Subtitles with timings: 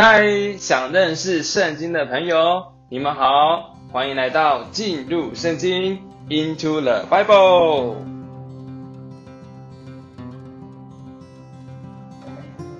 [0.00, 7.96] 嗨，想认识圣经的朋友，你们好，欢迎来到进入圣经 Into the Bible。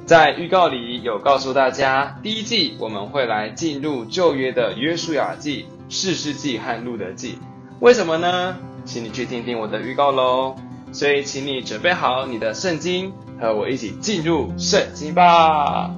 [0.07, 7.41] 在预告里有告诉大家，第一季我们会来进入旧约的约书亚记、士师记和路得记。
[7.80, 8.57] 为什么呢？
[8.85, 10.55] 请你去听听我的预告喽。
[10.93, 15.91] 所以，请你准备好你的圣经，和我一起进入圣经吧。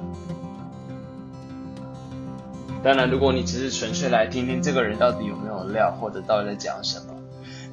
[2.82, 7.14] 当然，如果你只是纯粹来听听这个人到底有没有料，或者到底在讲什么，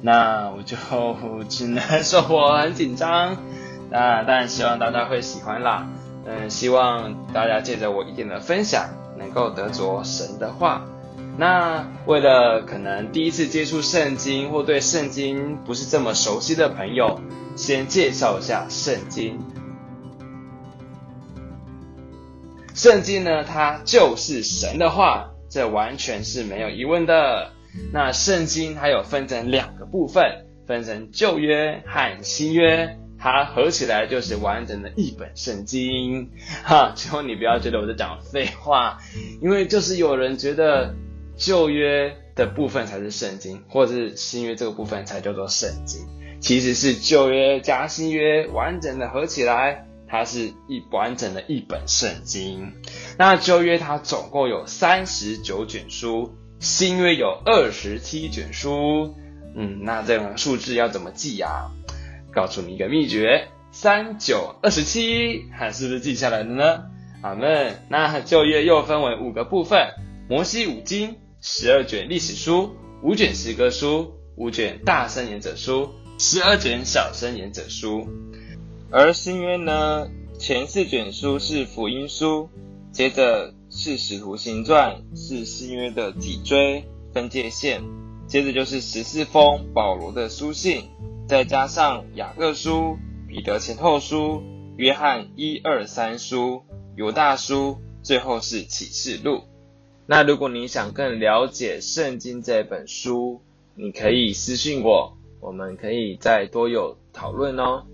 [0.02, 0.76] 那我就
[1.48, 3.36] 只能说我很紧张。
[3.90, 5.86] 那当然希望大家会喜欢啦。
[6.26, 10.84] 嗯，希望大家借着我一点的分享，能够得着神的话。
[11.38, 17.18] 那为了可能第一次接触圣经或对圣经不是这么熟悉的朋友，
[17.56, 19.38] 先介绍一下圣经。
[22.78, 27.50] 圣经呢，它就是神的话，这完全是没有疑问的。
[27.92, 36.30] 那圣经它有分成两个部分，分成旧约和新约，它合起来就是完整的一本圣经。
[36.62, 38.98] 哈，最后你不要觉得我在讲废话，
[39.42, 40.94] 因为就是有人觉得。
[41.36, 46.04] 旧约的部分才是圣经，或者是新约这个部分才叫做圣经。
[46.40, 52.72] 其实是旧约加新约完整的合起来，它是一完整的一本圣经。
[53.18, 59.14] 那旧约它总共有三十九卷书，新约有二十七卷书。
[59.54, 61.70] 嗯，那这种数字要怎么记呀？
[62.32, 66.84] 告诉你一个秘诀：三九二十七，看是不是记下来了呢？
[67.22, 67.82] 阿们。
[67.88, 69.88] 那旧约又分为五个部分：
[70.28, 71.16] 摩西五经。
[71.40, 78.08] 十二卷历史书，五卷诗歌书，五卷大申言者书，十二卷小申言者书。
[78.90, 82.48] 而新约呢，前四卷书是福音书，
[82.90, 87.82] 接着是使徒行传，是新约的脊椎分界线，
[88.26, 90.84] 接着就是十四封保罗的书信，
[91.28, 92.96] 再加上雅各书、
[93.28, 94.42] 彼得前后书、
[94.78, 96.62] 约翰一二三书、
[96.96, 99.42] 犹大书，最后是启示录。
[100.06, 103.42] 那如果你想更了解圣经这本书，
[103.74, 107.84] 你可以私信我，我们可以再多有讨论哦。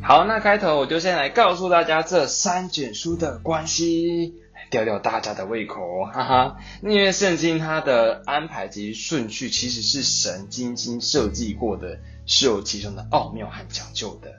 [0.00, 4.34] 好，那开头我就先来告诉大家这三卷书的关系，
[4.70, 6.56] 吊吊大家的胃口，哈哈。
[6.82, 14.32] 因为圣经它的安排及顺序其实是神精心设计过的，是有其中的奥妙和讲究的。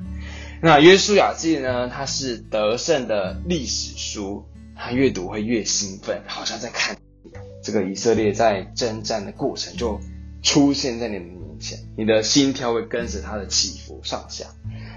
[0.61, 1.87] 那约书亚记呢？
[1.87, 6.97] 它是得胜的历史书，它越读会越兴奋，好像在看
[7.61, 9.99] 这个以色列在征战的过程就
[10.41, 14.45] 出现在你的面前，你的心跳会跟着它的起伏上下。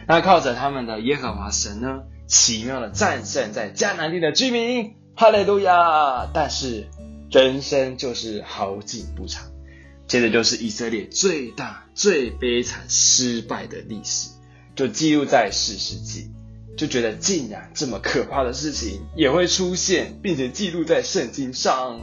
[0.06, 6.28] 那靠着他们的耶和华神呢，奇妙的战胜在迦南地的居民，哈利路亚！
[6.34, 6.88] 但是
[7.30, 9.44] 人生就是好景不长，
[10.06, 14.30] 接着就是以色列最大最悲惨失败的历史。
[14.74, 16.30] 就记录在士师记，
[16.76, 22.00] 就觉得竟然这么可怕的事情也会出现，并且记录在圣经上，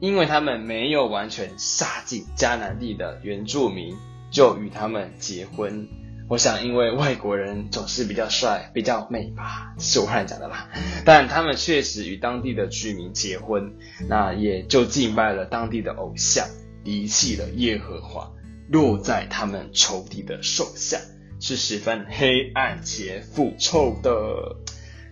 [0.00, 3.94] 因为他们没有完全杀尽迦南地的原住民，
[4.30, 5.86] 就与他们结婚。
[6.28, 10.68] 我想，因为外国人总是比较帅、比较美吧，是我乱讲的啦。
[11.04, 13.74] 但他们确实与当地的居民结婚，
[14.08, 16.46] 那也就敬拜了当地的偶像，
[16.82, 18.32] 离弃了耶和华，
[18.68, 20.98] 落在他们仇敌的手下。
[21.38, 24.56] 是十分黑暗且腐臭的，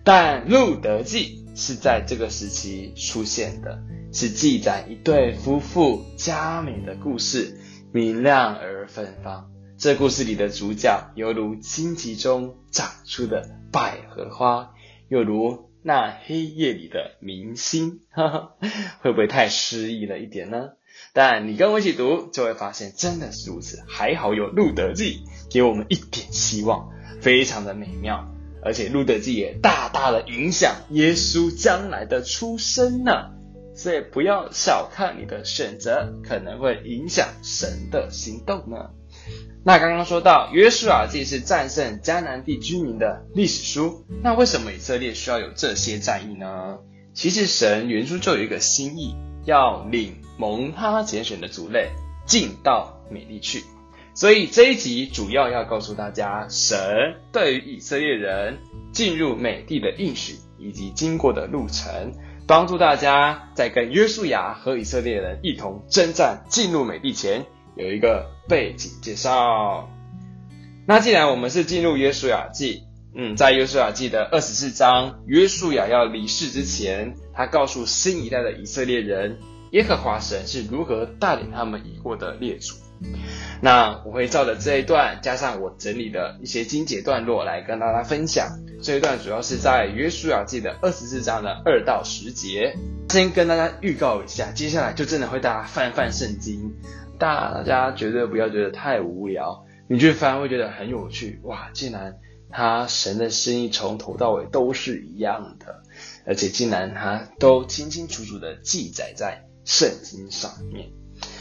[0.03, 3.79] 但路得记是在这个时期出现的，
[4.11, 7.59] 是记载一对夫妇佳美的故事，
[7.93, 9.54] 明亮而芬芳。
[9.77, 14.71] 这故事里的主角犹如荆棘中长出的百合花，
[15.09, 18.51] 又如那黑夜里的明星，哈哈，
[19.01, 20.69] 会不会太诗意了一点呢？
[21.11, 23.83] 但你跟我一起读，就会发现真的是如此。
[23.85, 25.19] 还好有路德记，
[25.51, 26.89] 给我们一点希望，
[27.19, 28.31] 非常的美妙。
[28.63, 33.31] 而且路德记也大大的影响耶稣将来的出生呢。
[33.75, 38.91] 所以不要小看你的选择，可能会影响神的行动呢。
[39.67, 46.77] 那刚刚说到约书亚记是战胜迦南地居民的历史书，那为什么以色列需要有这些战役呢？
[47.15, 49.15] 其实神原初就有一个心意，
[49.45, 50.15] 要领。
[50.37, 51.89] 蒙他拣选的族类
[52.25, 53.63] 进到美地去，
[54.13, 58.57] 所以这一集主要要告诉大家，神对于以色列人
[58.91, 62.11] 进入美地的应许以及经过的路程，
[62.45, 67.45] 帮助大家在跟约书亚和以色列人一同征战进入美地前
[67.77, 69.89] 有一个背景介绍。
[70.87, 72.83] 那既然我们是进入约书亚记，
[73.15, 79.37] 嗯，在约书亚记的二十四章，约书亚要离世之前，他告诉新一代的以色列人，
[79.71, 82.75] 耶和华神是如何带领他们已过的列祖。
[83.61, 88.47] 那我会照着这一段，加上我整理的一些经节段落来跟大家分享。
[88.81, 92.75] 这一段主要是在约书亚记的二十四章的二到十节。
[93.09, 96.73] 先跟大家预告一下，接下来就真的会大家翻翻圣经，
[97.17, 101.39] 大家绝对不要觉得太无聊，你去翻会觉得很有趣。
[101.43, 102.17] 哇，竟然
[102.49, 105.83] 他神的心意从头到尾都是一样的，
[106.25, 110.89] 而且竟然他都清清楚楚的记载在圣经上面。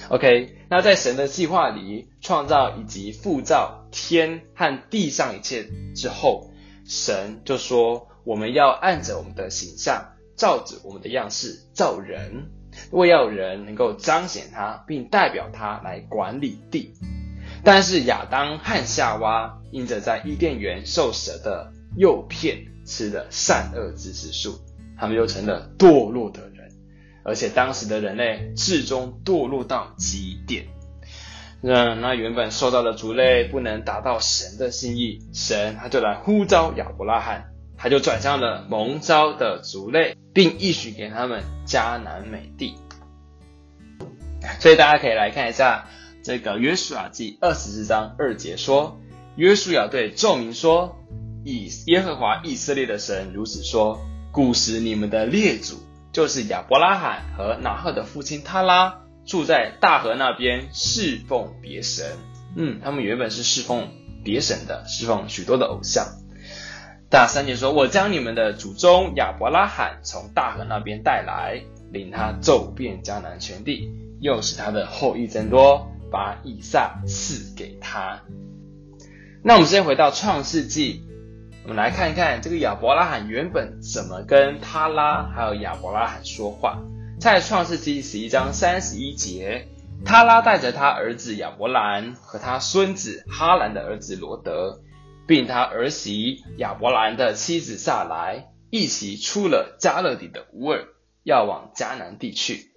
[0.08, 6.50] OK，那在神的计划里，创造以及复造天和地上一切之后，
[6.86, 12.50] 神就说：“我们要按着我们的形象，照着我们的样式造人，
[12.90, 16.92] 为要人能够彰显他，并代表他来管理地。”
[17.64, 24.58] 但是亚当和夏娃因着在伊甸园受蛇的诱骗，吃了善恶知识树，
[24.98, 26.70] 他们又成了堕落的人。
[27.24, 30.66] 而且当时的人类至终堕落到极点，
[31.62, 37.46] 那那原本受到的族类不能达到神的心意，神他就来呼召亚伯拉罕，
[37.78, 42.74] 他就转向了蒙召的族类，并一许给他们迦南美地。
[44.60, 45.88] 所以大家可以来看一下
[46.22, 49.00] 这个约书亚记二十四章二节说，
[49.36, 50.98] 约书亚对众民说
[51.46, 53.98] ：“以耶和华以色列的神如此说，
[54.30, 55.76] 古时你们的列祖。”
[56.12, 62.06] 就是亚伯拉罕和拿鹤的父亲他拉住在大河那边侍奉别神，
[62.54, 63.88] 嗯，他们原本是侍奉
[64.22, 66.06] 别神的，侍奉许多的偶像。
[67.14, 71.62] 大三节说：“我将你们的祖宗亚伯拉罕从大河那边带来，
[71.92, 73.88] 领他走遍迦南全地，
[74.20, 78.20] 又使他的后裔增多，把以撒赐给他。”
[79.44, 81.04] 那我们先回到创世纪。
[81.62, 86.80] 我们来看一看这个亚伯拉罕原本怎么跟他拉还有亚伯拉罕说话。
[87.20, 89.68] 在创世纪十一章三十一节，
[90.04, 94.80] 他拉带着他儿子亚伯兰和他孙子哈兰的儿子罗德，
[95.26, 100.84] 并他儿媳亚伯兰的妻子撒莱，一起出了迦勒底的乌尔，
[101.22, 102.72] 要往迦南地去。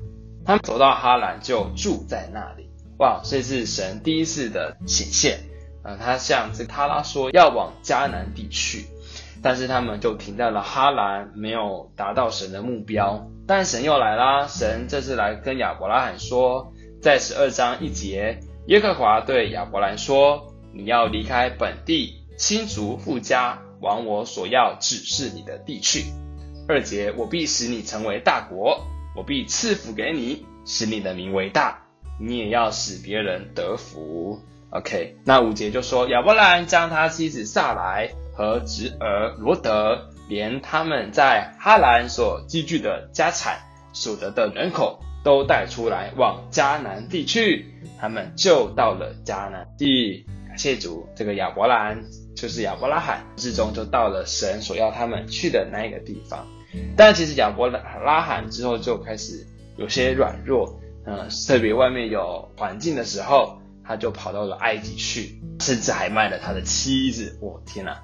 [0.45, 2.69] 他们走到哈兰，就住在那里。
[2.99, 5.39] 哇，这是神第一次的显现。
[5.83, 8.85] 啊，他向这个他拉说要往迦南地去，
[9.41, 13.27] 但是他们就停在了哈兰，没有达到神的目标。
[13.47, 26.05] 但神又来啦，神这次来跟亚伯拉罕说，在十二章一节，耶和华对亚伯兰说：“你要离开本地，亲族富家，往我所要指示你的地去。”
[26.69, 28.85] 二节，我必使你成为大国，
[29.15, 31.81] 我必赐福给你，使你的名为大，
[32.19, 34.39] 你也要使别人得福。
[34.69, 43.59] OK，那五节就说亚伯兰将他妻子撒莱和侄儿罗德，连他们在哈兰所积聚的家产、
[43.93, 47.65] 所得的人口都带出来，往迦南地去。
[47.97, 50.25] 他们就到了迦南地。
[50.49, 52.03] 感谢主，这个亚伯兰
[52.37, 56.47] 就是亚伯拉罕，最终就到了神所要他们去的那一个地方。
[56.95, 59.45] 但其实亚伯拉罕之后就开始
[59.75, 63.59] 有些软弱，嗯，特别外面有环境的时候。
[63.89, 67.37] 他就跑到了埃及去，甚至还卖了他的妻子。
[67.39, 67.97] 我、天哪！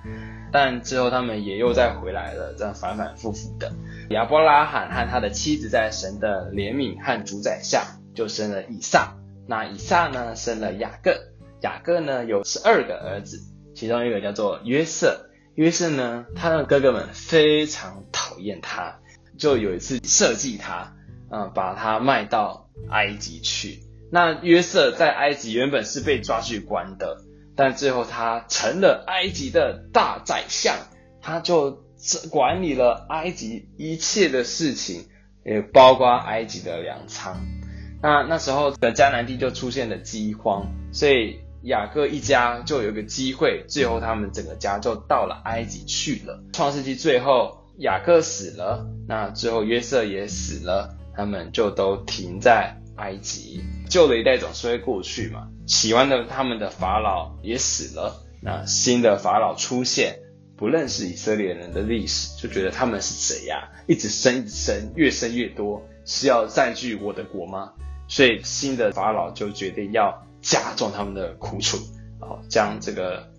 [0.50, 3.70] 但之后他们也又再回来了，这样反反复复的。
[4.12, 7.84] 亚伯拉罕和他的妻子在神的怜悯和主宰下，
[8.16, 9.14] 就生了以撒。
[9.46, 11.14] 那以撒呢，生了雅各。
[11.60, 13.42] 雅各呢，有十二个儿子，
[13.76, 15.30] 其中一个叫做约瑟。
[15.56, 19.00] 约瑟呢，他的哥哥们非常讨厌他，
[19.38, 20.96] 就有一次设计他，
[21.30, 23.80] 嗯，把他卖到埃及去。
[24.12, 27.18] 那约瑟在埃及原本是被抓去关的，
[27.56, 30.76] 但最后他成了埃及的大宰相，
[31.22, 31.84] 他就
[32.32, 35.06] 管理了埃及一切的事情，
[35.46, 37.40] 也包括埃及的粮仓。
[38.02, 46.44] 那那时候的迦南地就出现了饥荒，所以雅各一家就有一个机会，最后他们整个家就到了埃及去了。
[46.52, 53.64] 创世纪最后雅各死了，那最后约瑟也死了，他们就都停在埃及。
[53.90, 60.20] 旧的一代总是会过去嘛，喜欢的他们的法老也死了，那新的法老出现，
[60.58, 63.70] 不认识以色列人的历史，就觉得他们是谁呀？
[63.88, 67.72] 一直生，一直生，越生越多，是要占据我的国吗？
[68.10, 71.78] 所以新的法老就决定要加重他们的苦楚，
[72.20, 73.30] 好，将这个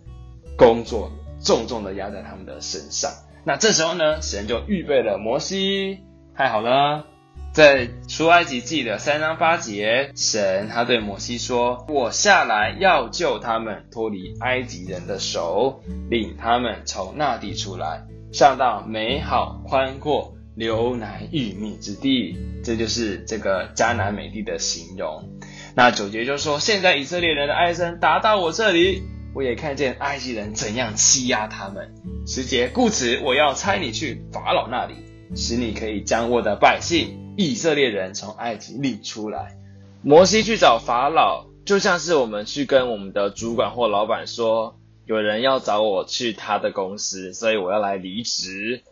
[0.56, 3.12] 工作重重的压在他们的身上。
[3.44, 6.00] 那这时候呢，神就预备了摩西，
[6.34, 7.04] 太好了，
[7.52, 25.28] 在出埃及记的三章八节，神他对摩西说：“我下来要救他们脱离埃及人的手，领他们从那地出来，上到美好宽阔、流奶与蜜之地。”这就是这个迦南美地的形容。
[25.76, 29.02] 那九节就说：“现在以色列人的哀声达到我这里，
[29.34, 31.92] 我也看见埃及人怎样欺压他们。”
[32.26, 34.94] 十节，故此我要差你去法老那里，
[35.34, 39.56] 使你可以将我的百姓以色列人从埃及领出来。
[40.00, 44.76] 摩西去找法老，就像是我们去跟我们的主管或老板说，
[45.06, 48.82] 有人要找我去他的公司，所以我要来离职，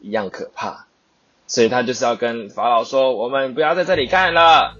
[0.00, 0.86] 一样可怕。
[1.46, 4.76] 所以他就是要跟法老说，我们不要在这里干了。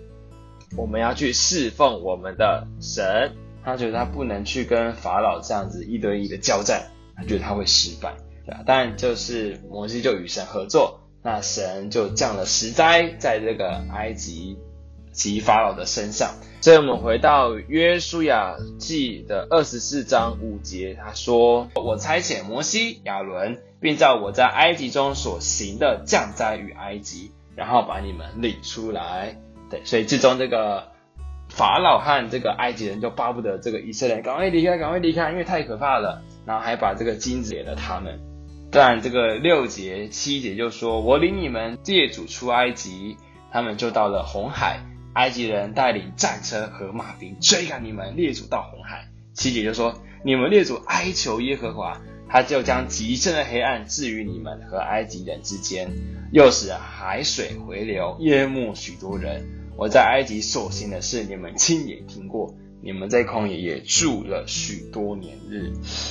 [0.76, 3.32] 我们要去侍奉我们的神，
[3.64, 8.14] 他觉得他不能去跟法老这样子一对一的交战，他觉得他会失败，
[8.46, 8.62] 对吧？
[8.66, 14.56] 但就是摩西就与神合作，那神就降了十灾在这个埃及
[15.12, 16.34] 及法老的身上。
[16.62, 29.36] 所以我们回到约书亚记的二十四章五节，他说：“我差遣摩西、亚伦，并照我在埃及中所行的降灾于埃及，然后把你们领出来。”
[29.72, 30.88] 对，所以最终这个
[31.48, 36.22] 法老和这个埃及人就巴不得这个以色列赶快离开，赶快离开，因为太可怕了。
[36.44, 38.20] 然后还把这个金子给了他们。
[38.70, 43.16] 但，这个六节、七节就说：“我领你们列祖出埃及，
[43.52, 44.80] 他们就到了红海，
[45.14, 55.90] 埃及人带领战车和马兵追赶你们列祖到红海。”七节就说：“你们列祖哀求耶和华，他就将极深的黑暗置于你们和埃及人之间，
[56.32, 62.54] 又使海水回流，淹没许多人。”我在埃及所行的事，你们亲眼听过。
[62.84, 65.70] 你们在旷野也住了许多年日，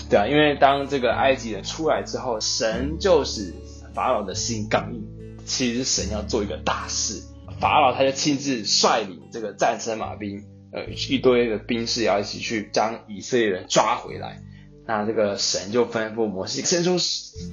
[0.10, 3.54] 对啊，因为当这个埃及人出来之后，神就是
[3.94, 5.06] 法老的心刚硬。
[5.44, 7.24] 其实神要做一个大事，
[7.60, 14.42] 法老他就亲自率领这个战车马兵，呃，一堆的兵士要一起去将以色列人抓回来。
[14.88, 16.96] 那这个神就吩咐摩西伸出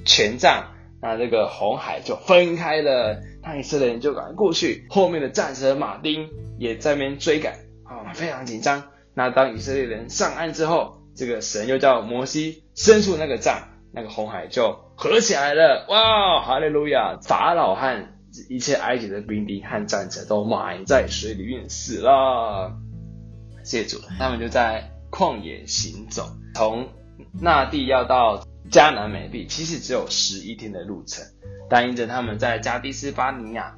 [0.05, 0.71] 权杖。
[1.01, 7.53] 那这个红海就分开了，那以色列人就赶过去，后面的战车马丁也在那边追赶
[7.83, 8.83] 啊，非常紧张。
[9.13, 15.85] 那当以色列人上岸之后，这个神又叫摩西伸出那个杖，那个红海就合起来了。
[15.89, 17.17] 哇，哈利路亚！
[17.21, 18.07] 法老和
[18.49, 22.73] 一切埃及的兵丁和战车都埋在水里面死了。
[23.63, 26.87] 谢主，他们就在旷野行走，从
[27.41, 28.43] 那地要到。
[28.69, 31.25] 迦南美地其实只有十一天的路程，
[31.69, 33.75] 但因着他们在加低斯巴尼亚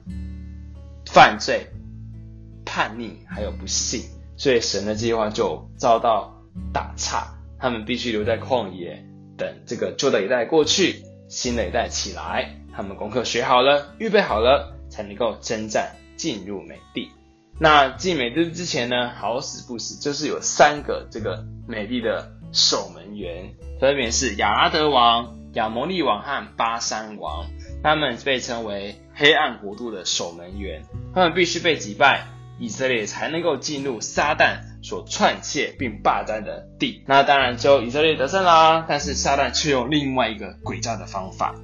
[1.05, 1.67] 犯罪、
[2.65, 4.03] 叛逆还有不信，
[4.37, 6.41] 所以神的计划就遭到
[6.73, 7.35] 打岔。
[7.59, 9.05] 他们必须留在旷野，
[9.37, 12.55] 等这个旧的一代过去，新的一代起来。
[12.73, 17.11] 他们功课学好了，预备好了，才能够征战进入美地。
[17.59, 23.53] 那进美地之前呢，好死不死就是有三个这个美地的守门员。
[23.79, 27.45] 分别是亚拉德王、亚摩利王和巴珊王，
[27.83, 30.83] 他们被称为黑暗国度的守门员。
[31.13, 32.27] 他们必须被击败，
[32.59, 37.03] 以色列才能够进入撒旦所篡窃并霸占的地。
[37.05, 38.85] 那当然，只有以色列得胜啦。
[38.87, 41.55] 但是撒旦却用另外一个诡诈的方法。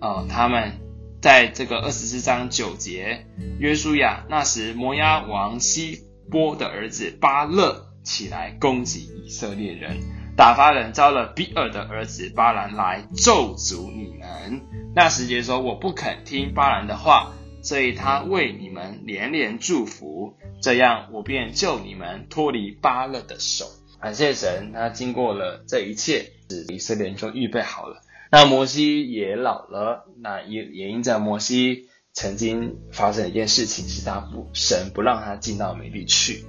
[0.00, 0.72] 呃，他们
[1.20, 3.26] 在这个二十四章九节，
[3.58, 6.00] 约书亚那时摩押王西
[6.30, 9.98] 波的儿子巴勒起来攻击以色列人。
[10.36, 14.62] 打发人招了比尔的儿子巴兰来咒诅你们。
[14.94, 23.66] 那时节说，我不肯听巴兰的话，所以他为你们连连祝福，这样我便救你们脱离巴勒的手。
[24.00, 28.00] 感谢神，他经过了这一切，使以色列人就预备好了。
[28.30, 36.44] 那摩西也老了，那也也因着摩西曾经发生一件事情，是他不神不让他进到美地去。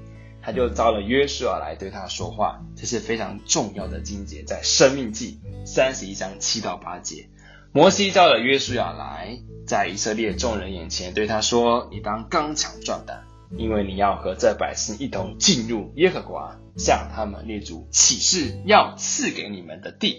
[0.46, 7.30] 他就召了约书亚来对他说话，这是非常重要的经节，在生命记三十一章七到八节。
[7.72, 13.24] 摩西召了约书亚来，在以色列众人眼前对他说：“你当刚强壮胆，
[13.58, 20.18] 因为你要和这百姓一同进入耶和华向他们列祖起誓要赐给你们的地，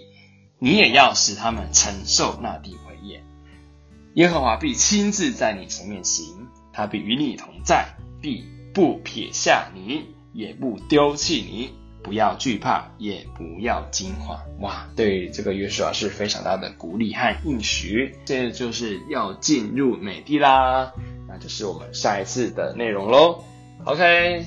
[0.57, 3.23] 你也要使他们承受那地为业。
[4.15, 11.69] 耶和华必亲自在你前面行，他必与你同在，必不撇下你。”也不丢弃你，
[12.03, 14.37] 不要惧怕，也不要惊慌。
[14.59, 18.13] 哇，对这个约书亚是非常大的鼓励和应许。
[18.25, 20.91] 这就是要进入美地啦，
[21.27, 23.43] 那就是我们下一次的内容喽。
[23.85, 24.45] OK，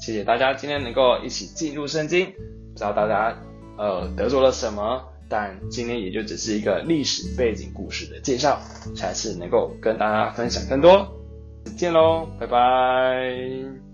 [0.00, 3.38] 谢谢大家今天能够一起进入圣经，不知道大家
[3.78, 8.60] 呃得着了什么，但今天也就只是一个历史背景故事的介绍，
[8.96, 11.08] 下次能够跟大家分享更多。
[11.76, 13.89] 见喽，拜拜。